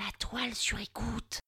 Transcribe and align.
La 0.00 0.10
toile 0.18 0.54
sur 0.54 0.78
écoute. 0.78 1.40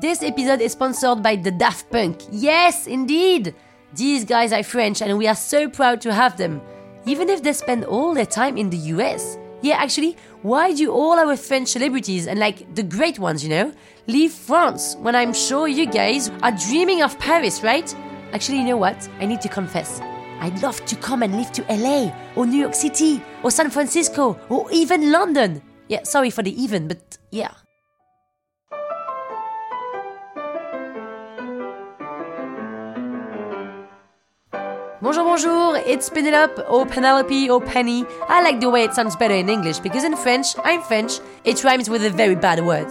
This 0.00 0.22
episode 0.22 0.60
is 0.60 0.68
sponsored 0.68 1.20
by 1.20 1.34
the 1.34 1.50
Daft 1.50 1.90
Punk. 1.90 2.20
Yes, 2.30 2.86
indeed! 2.86 3.56
These 3.96 4.24
guys 4.24 4.52
are 4.52 4.62
French 4.62 5.02
and 5.02 5.18
we 5.18 5.26
are 5.26 5.34
so 5.34 5.68
proud 5.68 6.00
to 6.02 6.12
have 6.14 6.36
them. 6.36 6.60
Even 7.06 7.28
if 7.28 7.42
they 7.42 7.52
spend 7.52 7.84
all 7.86 8.14
their 8.14 8.24
time 8.24 8.56
in 8.56 8.70
the 8.70 8.76
US. 8.94 9.36
Yeah, 9.62 9.78
actually, 9.82 10.16
why 10.42 10.72
do 10.72 10.92
all 10.92 11.18
our 11.18 11.36
French 11.36 11.70
celebrities 11.70 12.28
and 12.28 12.38
like 12.38 12.72
the 12.76 12.84
great 12.84 13.18
ones, 13.18 13.42
you 13.42 13.50
know, 13.50 13.72
leave 14.06 14.30
France 14.30 14.94
when 15.00 15.16
I'm 15.16 15.32
sure 15.32 15.66
you 15.66 15.86
guys 15.86 16.30
are 16.44 16.52
dreaming 16.52 17.02
of 17.02 17.18
Paris, 17.18 17.64
right? 17.64 17.92
Actually, 18.32 18.58
you 18.58 18.64
know 18.64 18.76
what? 18.76 19.08
I 19.18 19.26
need 19.26 19.40
to 19.40 19.48
confess. 19.48 20.00
I'd 20.38 20.62
love 20.62 20.84
to 20.86 20.94
come 20.94 21.24
and 21.24 21.36
live 21.36 21.50
to 21.50 21.62
LA 21.68 22.14
or 22.36 22.46
New 22.46 22.60
York 22.60 22.76
City 22.76 23.20
or 23.42 23.50
San 23.50 23.70
Francisco 23.70 24.38
or 24.48 24.70
even 24.70 25.10
London. 25.10 25.62
Yeah, 25.88 26.02
sorry 26.02 26.30
for 26.30 26.42
the 26.42 26.52
even, 26.62 26.86
but 26.86 27.18
yeah. 27.30 27.52
Bonjour, 35.00 35.24
bonjour, 35.24 35.76
it's 35.86 36.10
Penelope 36.10 36.60
or 36.68 36.84
Penelope 36.84 37.48
or 37.48 37.60
Penny. 37.62 38.04
I 38.28 38.42
like 38.42 38.60
the 38.60 38.68
way 38.68 38.84
it 38.84 38.92
sounds 38.92 39.16
better 39.16 39.34
in 39.34 39.48
English 39.48 39.78
because 39.78 40.04
in 40.04 40.14
French, 40.16 40.48
I'm 40.64 40.82
French, 40.82 41.20
it 41.44 41.64
rhymes 41.64 41.88
with 41.88 42.04
a 42.04 42.10
very 42.10 42.34
bad 42.34 42.66
word. 42.66 42.88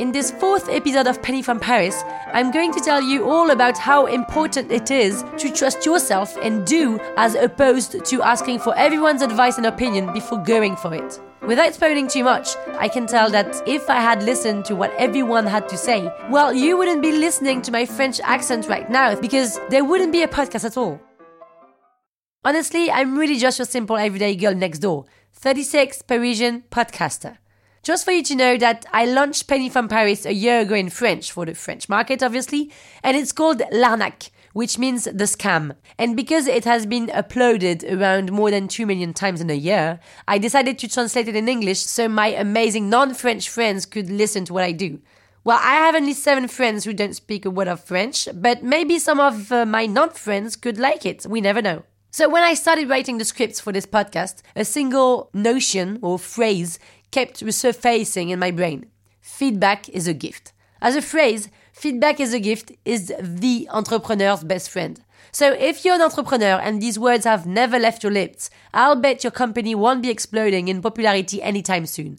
In 0.00 0.10
this 0.10 0.32
fourth 0.32 0.68
episode 0.68 1.06
of 1.06 1.22
Penny 1.22 1.40
from 1.40 1.60
Paris, 1.60 2.02
I'm 2.32 2.50
going 2.50 2.72
to 2.72 2.80
tell 2.80 3.00
you 3.00 3.30
all 3.30 3.52
about 3.52 3.78
how 3.78 4.06
important 4.06 4.72
it 4.72 4.90
is 4.90 5.22
to 5.38 5.52
trust 5.52 5.86
yourself 5.86 6.36
and 6.38 6.66
do 6.66 6.98
as 7.16 7.36
opposed 7.36 8.04
to 8.04 8.22
asking 8.22 8.58
for 8.58 8.76
everyone's 8.76 9.22
advice 9.22 9.56
and 9.56 9.66
opinion 9.66 10.12
before 10.12 10.38
going 10.38 10.74
for 10.74 10.92
it. 10.92 11.20
Without 11.42 11.74
spoiling 11.74 12.08
too 12.08 12.24
much, 12.24 12.56
I 12.76 12.88
can 12.88 13.06
tell 13.06 13.30
that 13.30 13.62
if 13.68 13.88
I 13.88 14.00
had 14.00 14.24
listened 14.24 14.64
to 14.64 14.74
what 14.74 14.92
everyone 14.94 15.46
had 15.46 15.68
to 15.68 15.76
say, 15.76 16.12
well, 16.28 16.52
you 16.52 16.76
wouldn't 16.76 17.00
be 17.00 17.12
listening 17.12 17.62
to 17.62 17.70
my 17.70 17.86
French 17.86 18.18
accent 18.24 18.66
right 18.66 18.90
now 18.90 19.14
because 19.14 19.60
there 19.70 19.84
wouldn't 19.84 20.10
be 20.10 20.24
a 20.24 20.28
podcast 20.28 20.64
at 20.64 20.76
all. 20.76 21.00
Honestly, 22.44 22.90
I'm 22.90 23.16
really 23.16 23.36
just 23.38 23.60
your 23.60 23.66
simple 23.66 23.96
everyday 23.96 24.34
girl 24.34 24.56
next 24.56 24.80
door, 24.80 25.04
36 25.34 26.02
Parisian 26.02 26.64
podcaster. 26.68 27.36
Just 27.84 28.06
for 28.06 28.12
you 28.12 28.22
to 28.22 28.34
know 28.34 28.56
that 28.56 28.86
I 28.94 29.04
launched 29.04 29.46
Penny 29.46 29.68
from 29.68 29.88
Paris 29.88 30.24
a 30.24 30.32
year 30.32 30.60
ago 30.60 30.74
in 30.74 30.88
French 30.88 31.30
for 31.30 31.44
the 31.44 31.54
French 31.54 31.86
market, 31.86 32.22
obviously, 32.22 32.72
and 33.02 33.14
it's 33.14 33.30
called 33.30 33.60
L'Arnaque, 33.70 34.30
which 34.54 34.78
means 34.78 35.04
the 35.04 35.24
scam. 35.24 35.76
And 35.98 36.16
because 36.16 36.46
it 36.46 36.64
has 36.64 36.86
been 36.86 37.08
uploaded 37.08 37.84
around 37.94 38.32
more 38.32 38.50
than 38.50 38.68
2 38.68 38.86
million 38.86 39.12
times 39.12 39.42
in 39.42 39.50
a 39.50 39.54
year, 39.54 40.00
I 40.26 40.38
decided 40.38 40.78
to 40.78 40.88
translate 40.88 41.28
it 41.28 41.36
in 41.36 41.46
English 41.46 41.80
so 41.80 42.08
my 42.08 42.28
amazing 42.28 42.88
non 42.88 43.12
French 43.12 43.50
friends 43.50 43.84
could 43.84 44.08
listen 44.08 44.46
to 44.46 44.54
what 44.54 44.64
I 44.64 44.72
do. 44.72 45.00
Well, 45.44 45.60
I 45.60 45.74
have 45.74 45.94
only 45.94 46.14
seven 46.14 46.48
friends 46.48 46.86
who 46.86 46.94
don't 46.94 47.14
speak 47.14 47.44
a 47.44 47.50
word 47.50 47.68
of 47.68 47.84
French, 47.84 48.26
but 48.32 48.62
maybe 48.62 48.98
some 48.98 49.20
of 49.20 49.52
uh, 49.52 49.66
my 49.66 49.84
non 49.84 50.08
friends 50.08 50.56
could 50.56 50.78
like 50.78 51.04
it. 51.04 51.26
We 51.28 51.42
never 51.42 51.60
know. 51.60 51.82
So 52.10 52.28
when 52.28 52.44
I 52.44 52.54
started 52.54 52.88
writing 52.88 53.18
the 53.18 53.24
scripts 53.24 53.60
for 53.60 53.72
this 53.72 53.86
podcast, 53.86 54.40
a 54.54 54.64
single 54.64 55.30
notion 55.34 55.98
or 56.00 56.16
phrase 56.16 56.78
kept 57.14 57.44
resurfacing 57.44 58.30
in 58.30 58.40
my 58.40 58.50
brain. 58.50 58.86
Feedback 59.20 59.88
is 59.88 60.08
a 60.08 60.14
gift. 60.26 60.52
As 60.82 60.96
a 60.96 61.08
phrase, 61.12 61.48
feedback 61.72 62.18
is 62.18 62.34
a 62.34 62.40
gift 62.40 62.72
is 62.84 63.12
the 63.20 63.68
entrepreneur's 63.70 64.42
best 64.42 64.68
friend. 64.68 65.00
So 65.30 65.52
if 65.52 65.84
you're 65.84 65.94
an 65.94 66.02
entrepreneur 66.02 66.58
and 66.60 66.82
these 66.82 66.98
words 66.98 67.24
have 67.24 67.46
never 67.46 67.78
left 67.78 68.02
your 68.02 68.10
lips, 68.10 68.50
I'll 68.72 68.96
bet 68.96 69.22
your 69.22 69.30
company 69.30 69.76
won't 69.76 70.02
be 70.02 70.10
exploding 70.10 70.66
in 70.66 70.82
popularity 70.82 71.40
anytime 71.40 71.86
soon. 71.86 72.18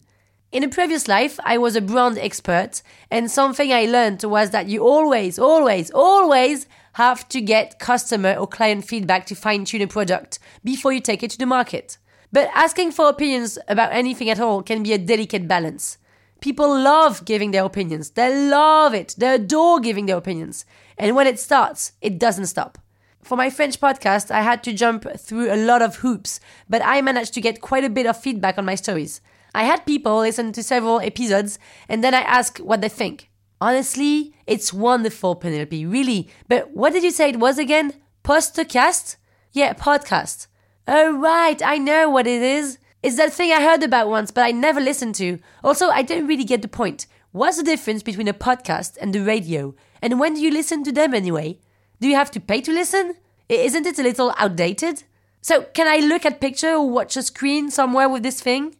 In 0.50 0.64
a 0.64 0.68
previous 0.68 1.06
life, 1.08 1.38
I 1.44 1.58
was 1.58 1.76
a 1.76 1.82
brand 1.82 2.16
expert, 2.16 2.80
and 3.10 3.30
something 3.30 3.70
I 3.70 3.84
learned 3.84 4.22
was 4.24 4.50
that 4.50 4.68
you 4.68 4.80
always, 4.82 5.38
always, 5.38 5.90
always 5.90 6.66
have 6.94 7.28
to 7.28 7.42
get 7.42 7.78
customer 7.78 8.32
or 8.34 8.46
client 8.46 8.86
feedback 8.86 9.26
to 9.26 9.34
fine 9.34 9.66
tune 9.66 9.82
a 9.82 9.86
product 9.86 10.38
before 10.64 10.92
you 10.94 11.00
take 11.00 11.22
it 11.22 11.30
to 11.32 11.38
the 11.38 11.44
market. 11.44 11.98
But 12.32 12.50
asking 12.54 12.92
for 12.92 13.08
opinions 13.08 13.58
about 13.68 13.92
anything 13.92 14.30
at 14.30 14.40
all 14.40 14.62
can 14.62 14.82
be 14.82 14.92
a 14.92 14.98
delicate 14.98 15.46
balance. 15.46 15.98
People 16.40 16.68
love 16.68 17.24
giving 17.24 17.50
their 17.50 17.64
opinions. 17.64 18.10
They 18.10 18.48
love 18.48 18.94
it. 18.94 19.14
They 19.16 19.34
adore 19.34 19.80
giving 19.80 20.06
their 20.06 20.16
opinions. 20.16 20.64
And 20.98 21.16
when 21.16 21.26
it 21.26 21.38
starts, 21.38 21.92
it 22.00 22.18
doesn't 22.18 22.46
stop. 22.46 22.78
For 23.22 23.36
my 23.36 23.50
French 23.50 23.80
podcast, 23.80 24.30
I 24.30 24.42
had 24.42 24.62
to 24.64 24.72
jump 24.72 25.06
through 25.18 25.52
a 25.52 25.56
lot 25.56 25.82
of 25.82 25.96
hoops, 25.96 26.38
but 26.68 26.82
I 26.84 27.00
managed 27.00 27.34
to 27.34 27.40
get 27.40 27.60
quite 27.60 27.82
a 27.84 27.90
bit 27.90 28.06
of 28.06 28.20
feedback 28.20 28.58
on 28.58 28.64
my 28.64 28.76
stories. 28.76 29.20
I 29.54 29.64
had 29.64 29.86
people 29.86 30.18
listen 30.18 30.52
to 30.52 30.62
several 30.62 31.00
episodes 31.00 31.58
and 31.88 32.04
then 32.04 32.14
I 32.14 32.20
ask 32.20 32.58
what 32.58 32.82
they 32.82 32.88
think. 32.88 33.30
Honestly, 33.60 34.34
it's 34.46 34.72
wonderful, 34.72 35.34
Penelope, 35.34 35.86
really. 35.86 36.28
But 36.46 36.72
what 36.72 36.92
did 36.92 37.02
you 37.02 37.10
say 37.10 37.30
it 37.30 37.40
was 37.40 37.58
again? 37.58 37.94
Postcast? 38.22 39.16
Yeah, 39.52 39.72
podcast. 39.72 40.46
Oh, 40.88 41.18
right, 41.18 41.60
I 41.62 41.78
know 41.78 42.08
what 42.08 42.28
it 42.28 42.42
is. 42.42 42.78
It's 43.02 43.16
that 43.16 43.32
thing 43.32 43.50
I 43.50 43.60
heard 43.62 43.82
about 43.82 44.08
once, 44.08 44.30
but 44.30 44.44
I 44.44 44.52
never 44.52 44.80
listened 44.80 45.16
to. 45.16 45.40
Also, 45.64 45.88
I 45.88 46.02
don't 46.02 46.28
really 46.28 46.44
get 46.44 46.62
the 46.62 46.68
point. 46.68 47.06
What's 47.32 47.56
the 47.56 47.64
difference 47.64 48.04
between 48.04 48.28
a 48.28 48.32
podcast 48.32 48.96
and 49.00 49.12
the 49.12 49.20
radio? 49.20 49.74
And 50.00 50.20
when 50.20 50.34
do 50.34 50.40
you 50.40 50.50
listen 50.50 50.84
to 50.84 50.92
them 50.92 51.12
anyway? 51.12 51.58
Do 52.00 52.06
you 52.06 52.14
have 52.14 52.30
to 52.32 52.40
pay 52.40 52.60
to 52.60 52.72
listen? 52.72 53.14
Isn't 53.48 53.86
it 53.86 53.98
a 53.98 54.02
little 54.02 54.32
outdated? 54.38 55.02
So, 55.40 55.62
can 55.74 55.88
I 55.88 56.06
look 56.06 56.24
at 56.24 56.40
picture 56.40 56.74
or 56.74 56.88
watch 56.88 57.16
a 57.16 57.22
screen 57.22 57.70
somewhere 57.70 58.08
with 58.08 58.22
this 58.22 58.40
thing? 58.40 58.76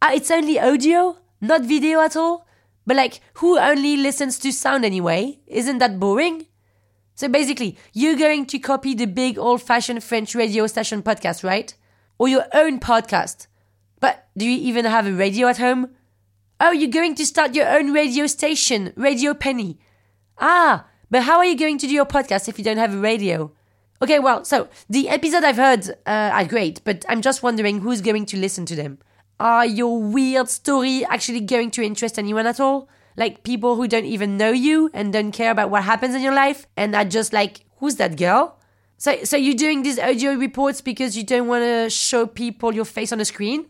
Ah, 0.00 0.12
it's 0.12 0.30
only 0.30 0.58
audio, 0.58 1.18
not 1.40 1.62
video 1.62 2.00
at 2.00 2.16
all? 2.16 2.46
But 2.86 2.96
like, 2.96 3.20
who 3.34 3.58
only 3.58 3.98
listens 3.98 4.38
to 4.38 4.52
sound 4.52 4.84
anyway? 4.84 5.40
Isn't 5.46 5.78
that 5.78 6.00
boring? 6.00 6.46
So 7.18 7.26
basically, 7.26 7.76
you're 7.92 8.14
going 8.14 8.46
to 8.46 8.60
copy 8.60 8.94
the 8.94 9.06
big 9.06 9.40
old 9.40 9.60
fashioned 9.60 10.04
French 10.04 10.36
radio 10.36 10.68
station 10.68 11.02
podcast, 11.02 11.42
right? 11.42 11.74
Or 12.16 12.28
your 12.28 12.44
own 12.54 12.78
podcast. 12.78 13.48
But 13.98 14.28
do 14.36 14.44
you 14.44 14.56
even 14.56 14.84
have 14.84 15.04
a 15.04 15.12
radio 15.12 15.48
at 15.48 15.58
home? 15.58 15.96
Oh, 16.60 16.70
you're 16.70 16.92
going 16.92 17.16
to 17.16 17.26
start 17.26 17.56
your 17.56 17.68
own 17.76 17.92
radio 17.92 18.28
station, 18.28 18.92
Radio 18.94 19.34
Penny. 19.34 19.80
Ah, 20.38 20.86
but 21.10 21.24
how 21.24 21.38
are 21.38 21.44
you 21.44 21.56
going 21.56 21.76
to 21.78 21.88
do 21.88 21.92
your 21.92 22.06
podcast 22.06 22.48
if 22.48 22.56
you 22.56 22.64
don't 22.64 22.76
have 22.76 22.94
a 22.94 22.98
radio? 22.98 23.50
Okay, 24.00 24.20
well, 24.20 24.44
so 24.44 24.68
the 24.88 25.08
episode 25.08 25.42
I've 25.42 25.56
heard 25.56 25.90
uh, 26.06 26.30
are 26.32 26.44
great, 26.44 26.82
but 26.84 27.04
I'm 27.08 27.20
just 27.20 27.42
wondering 27.42 27.80
who's 27.80 28.00
going 28.00 28.26
to 28.26 28.36
listen 28.36 28.64
to 28.66 28.76
them. 28.76 29.00
Are 29.40 29.66
your 29.66 30.00
weird 30.00 30.48
story 30.48 31.04
actually 31.06 31.40
going 31.40 31.72
to 31.72 31.82
interest 31.82 32.16
anyone 32.16 32.46
at 32.46 32.60
all? 32.60 32.88
Like 33.18 33.42
people 33.42 33.74
who 33.74 33.88
don't 33.88 34.04
even 34.04 34.36
know 34.36 34.52
you 34.52 34.90
and 34.94 35.12
don't 35.12 35.32
care 35.32 35.50
about 35.50 35.70
what 35.70 35.82
happens 35.82 36.14
in 36.14 36.22
your 36.22 36.34
life 36.34 36.68
and 36.76 36.94
are 36.94 37.04
just 37.04 37.32
like, 37.32 37.64
who's 37.78 37.96
that 37.96 38.16
girl? 38.16 38.60
So, 38.96 39.24
so 39.24 39.36
you're 39.36 39.56
doing 39.56 39.82
these 39.82 39.98
audio 39.98 40.34
reports 40.34 40.80
because 40.80 41.16
you 41.16 41.24
don't 41.24 41.48
want 41.48 41.64
to 41.64 41.90
show 41.90 42.26
people 42.26 42.72
your 42.72 42.84
face 42.84 43.10
on 43.10 43.18
the 43.18 43.24
screen? 43.24 43.66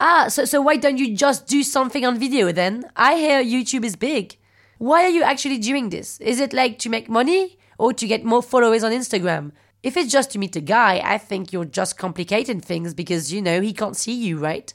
Ah, 0.00 0.26
so, 0.26 0.44
so 0.44 0.60
why 0.60 0.74
don't 0.74 0.98
you 0.98 1.14
just 1.14 1.46
do 1.46 1.62
something 1.62 2.04
on 2.04 2.18
video 2.18 2.50
then? 2.50 2.82
I 2.96 3.14
hear 3.14 3.44
YouTube 3.44 3.84
is 3.84 3.94
big. 3.94 4.36
Why 4.78 5.04
are 5.04 5.10
you 5.10 5.22
actually 5.22 5.58
doing 5.58 5.90
this? 5.90 6.18
Is 6.20 6.40
it 6.40 6.52
like 6.52 6.80
to 6.80 6.88
make 6.88 7.08
money 7.08 7.58
or 7.78 7.92
to 7.92 8.06
get 8.08 8.24
more 8.24 8.42
followers 8.42 8.82
on 8.82 8.90
Instagram? 8.90 9.52
If 9.84 9.96
it's 9.96 10.10
just 10.10 10.32
to 10.32 10.38
meet 10.40 10.56
a 10.56 10.60
guy, 10.60 11.00
I 11.04 11.16
think 11.16 11.52
you're 11.52 11.64
just 11.64 11.96
complicating 11.96 12.60
things 12.60 12.92
because, 12.92 13.32
you 13.32 13.40
know, 13.40 13.60
he 13.60 13.72
can't 13.72 13.96
see 13.96 14.14
you, 14.14 14.38
right? 14.38 14.74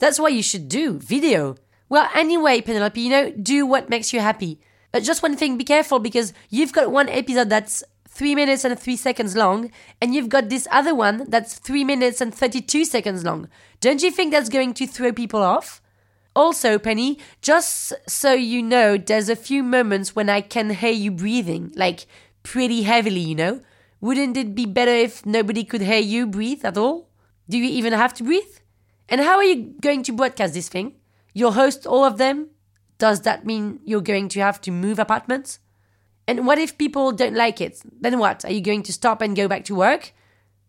That's 0.00 0.20
what 0.20 0.34
you 0.34 0.42
should 0.42 0.68
do 0.68 0.98
video. 0.98 1.56
Well, 1.88 2.08
anyway, 2.14 2.60
Penelope, 2.60 3.00
you 3.00 3.10
know, 3.10 3.30
do 3.30 3.66
what 3.66 3.90
makes 3.90 4.12
you 4.12 4.20
happy. 4.20 4.60
But 4.92 5.02
just 5.02 5.22
one 5.22 5.36
thing, 5.36 5.58
be 5.58 5.64
careful 5.64 5.98
because 5.98 6.32
you've 6.50 6.72
got 6.72 6.90
one 6.90 7.08
episode 7.08 7.50
that's 7.50 7.82
3 8.08 8.34
minutes 8.34 8.64
and 8.64 8.78
3 8.78 8.96
seconds 8.96 9.34
long, 9.36 9.70
and 10.00 10.14
you've 10.14 10.28
got 10.28 10.48
this 10.48 10.68
other 10.70 10.94
one 10.94 11.26
that's 11.28 11.58
3 11.58 11.84
minutes 11.84 12.20
and 12.20 12.32
32 12.32 12.84
seconds 12.84 13.24
long. 13.24 13.48
Don't 13.80 14.02
you 14.02 14.10
think 14.10 14.32
that's 14.32 14.48
going 14.48 14.72
to 14.74 14.86
throw 14.86 15.12
people 15.12 15.42
off? 15.42 15.82
Also, 16.36 16.78
Penny, 16.78 17.18
just 17.42 17.92
so 18.08 18.32
you 18.32 18.62
know, 18.62 18.96
there's 18.96 19.28
a 19.28 19.36
few 19.36 19.62
moments 19.62 20.16
when 20.16 20.28
I 20.28 20.40
can 20.40 20.70
hear 20.70 20.92
you 20.92 21.10
breathing, 21.10 21.72
like 21.76 22.06
pretty 22.42 22.82
heavily, 22.82 23.20
you 23.20 23.34
know? 23.34 23.60
Wouldn't 24.00 24.36
it 24.36 24.54
be 24.54 24.66
better 24.66 24.90
if 24.90 25.24
nobody 25.24 25.64
could 25.64 25.80
hear 25.80 26.00
you 26.00 26.26
breathe 26.26 26.64
at 26.64 26.76
all? 26.76 27.08
Do 27.48 27.58
you 27.58 27.64
even 27.64 27.92
have 27.92 28.14
to 28.14 28.24
breathe? 28.24 28.58
And 29.08 29.20
how 29.20 29.36
are 29.36 29.44
you 29.44 29.74
going 29.80 30.02
to 30.04 30.12
broadcast 30.12 30.54
this 30.54 30.68
thing? 30.68 30.94
You'll 31.34 31.52
host 31.52 31.86
all 31.86 32.04
of 32.04 32.16
them? 32.16 32.50
Does 32.98 33.22
that 33.22 33.44
mean 33.44 33.80
you're 33.84 34.00
going 34.00 34.28
to 34.30 34.40
have 34.40 34.60
to 34.62 34.70
move 34.70 34.98
apartments? 34.98 35.58
And 36.26 36.46
what 36.46 36.58
if 36.58 36.78
people 36.78 37.12
don't 37.12 37.34
like 37.34 37.60
it? 37.60 37.82
Then 38.00 38.18
what? 38.18 38.44
Are 38.44 38.52
you 38.52 38.62
going 38.62 38.84
to 38.84 38.92
stop 38.92 39.20
and 39.20 39.36
go 39.36 39.48
back 39.48 39.64
to 39.66 39.74
work? 39.74 40.12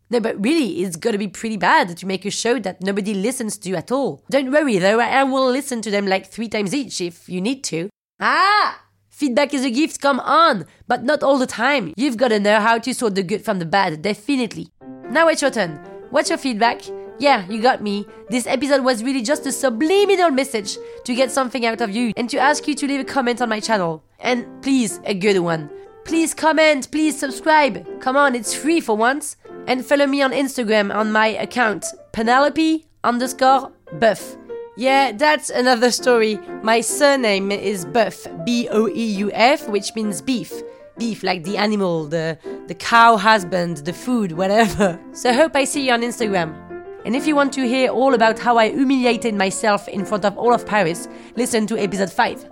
No, 0.09 0.19
but 0.19 0.44
really, 0.44 0.83
it's 0.83 0.97
gotta 0.97 1.17
be 1.17 1.27
pretty 1.27 1.57
bad 1.57 1.97
to 1.97 2.06
make 2.06 2.25
a 2.25 2.31
show 2.31 2.59
that 2.59 2.81
nobody 2.81 3.13
listens 3.13 3.57
to 3.59 3.75
at 3.75 3.91
all. 3.91 4.23
Don't 4.29 4.51
worry 4.51 4.77
though, 4.77 5.00
I 5.00 5.23
will 5.23 5.50
listen 5.50 5.81
to 5.81 5.91
them 5.91 6.06
like 6.06 6.27
three 6.27 6.47
times 6.47 6.75
each 6.75 7.01
if 7.01 7.27
you 7.27 7.41
need 7.41 7.63
to. 7.65 7.89
Ah! 8.19 8.83
Feedback 9.09 9.53
is 9.53 9.63
a 9.63 9.71
gift, 9.71 10.01
come 10.01 10.19
on! 10.19 10.65
But 10.88 11.03
not 11.03 11.23
all 11.23 11.38
the 11.38 11.47
time. 11.47 11.94
You've 11.97 12.18
gotta 12.18 12.39
know 12.39 12.59
how 12.59 12.77
to 12.79 12.94
sort 12.94 13.15
the 13.15 13.23
good 13.23 13.44
from 13.44 13.59
the 13.59 13.65
bad, 13.65 14.01
definitely. 14.01 14.68
Now 15.09 15.27
it's 15.27 15.41
your 15.41 15.51
turn. 15.51 15.77
What's 16.11 16.29
your 16.29 16.38
feedback? 16.38 16.81
Yeah, 17.17 17.47
you 17.47 17.62
got 17.62 17.81
me. 17.81 18.06
This 18.29 18.45
episode 18.45 18.83
was 18.83 19.03
really 19.03 19.21
just 19.21 19.45
a 19.45 19.51
subliminal 19.51 20.31
message 20.31 20.77
to 21.06 21.15
get 21.15 21.31
something 21.31 21.65
out 21.65 21.81
of 21.81 21.91
you 21.91 22.12
and 22.17 22.29
to 22.29 22.38
ask 22.38 22.67
you 22.67 22.75
to 22.75 22.88
leave 22.88 23.00
a 23.00 23.06
comment 23.06 23.41
on 23.41 23.50
my 23.50 23.59
channel. 23.59 24.03
And 24.19 24.45
please, 24.62 25.00
a 25.06 25.13
good 25.13 25.39
one. 25.39 25.69
Please 26.03 26.33
comment, 26.33 26.91
please 26.91 27.17
subscribe. 27.17 28.00
Come 28.01 28.15
on, 28.15 28.35
it's 28.35 28.53
free 28.53 28.79
for 28.81 28.95
once. 28.97 29.38
And 29.67 29.83
follow 29.83 30.06
me 30.06 30.21
on 30.21 30.31
Instagram 30.31 30.94
on 30.94 31.12
my 31.12 31.27
account, 31.27 31.85
Penelope 32.12 32.85
underscore 33.03 33.71
boeuf. 33.94 34.38
Yeah, 34.77 35.13
that's 35.13 35.50
another 35.50 35.89
story. 35.91 36.38
My 36.61 36.81
surname 36.81 37.50
is 37.51 37.85
Boeuf, 37.85 38.45
B 38.45 38.68
O 38.69 38.89
E 38.89 39.06
U 39.23 39.31
F, 39.33 39.69
which 39.69 39.95
means 39.95 40.21
beef. 40.21 40.51
Beef, 40.97 41.23
like 41.23 41.44
the 41.44 41.57
animal, 41.57 42.06
the, 42.06 42.38
the 42.68 42.75
cow 42.75 43.15
husband, 43.18 43.77
the 43.77 43.94
food, 43.94 44.33
whatever. 44.33 45.00
So 45.13 45.29
I 45.29 45.33
hope 45.33 45.56
I 45.56 45.63
see 45.63 45.88
you 45.88 45.94
on 45.94 46.01
Instagram. 46.01 46.64
And 47.06 47.16
if 47.16 47.28
you 47.28 47.36
want 47.36 47.54
to 47.54 47.68
hear 47.68 47.92
all 47.92 48.16
about 48.16 48.40
how 48.40 48.57
I 48.57 48.69
humiliated 48.69 49.36
myself 49.36 49.88
in 49.88 50.06
front 50.06 50.25
of 50.25 50.40
all 50.40 50.52
of 50.52 50.66
Paris, 50.66 51.07
listen 51.36 51.68
to 51.68 51.78
episode 51.78 52.12
5. 52.12 52.50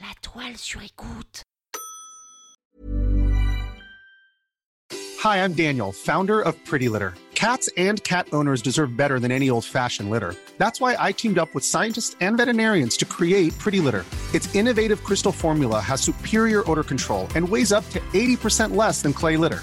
La 0.00 0.12
toile 0.20 0.56
sur 0.56 0.80
écoute. 0.80 1.44
Hi, 5.20 5.44
I'm 5.44 5.52
Daniel, 5.52 5.92
founder 5.92 6.40
of 6.40 6.56
Pretty 6.64 6.88
Litter. 6.88 7.14
Cats 7.36 7.70
and 7.76 8.02
cat 8.02 8.26
owners 8.32 8.60
deserve 8.60 8.96
better 8.96 9.20
than 9.20 9.30
any 9.30 9.48
old 9.48 9.64
fashioned 9.64 10.10
litter. 10.10 10.34
That's 10.58 10.80
why 10.80 10.96
I 10.98 11.12
teamed 11.12 11.38
up 11.38 11.54
with 11.54 11.64
scientists 11.64 12.16
and 12.20 12.36
veterinarians 12.36 12.96
to 12.96 13.04
create 13.04 13.56
Pretty 13.58 13.78
Litter. 13.78 14.04
Its 14.34 14.52
innovative 14.56 15.04
crystal 15.04 15.32
formula 15.32 15.78
has 15.78 16.00
superior 16.00 16.68
odor 16.68 16.82
control 16.82 17.28
and 17.36 17.48
weighs 17.48 17.70
up 17.70 17.88
to 17.90 18.00
80% 18.12 18.74
less 18.74 19.02
than 19.02 19.12
clay 19.12 19.36
litter. 19.36 19.62